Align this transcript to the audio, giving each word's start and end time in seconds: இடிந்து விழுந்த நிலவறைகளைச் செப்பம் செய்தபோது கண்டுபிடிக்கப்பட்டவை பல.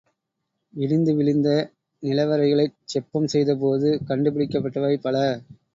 இடிந்து 0.73 1.15
விழுந்த 1.15 1.49
நிலவறைகளைச் 2.03 2.75
செப்பம் 2.93 3.31
செய்தபோது 3.33 4.01
கண்டுபிடிக்கப்பட்டவை 4.07 4.95
பல. 4.99 5.15